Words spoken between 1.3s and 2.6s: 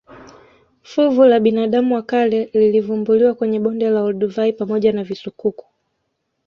binadamu wa kale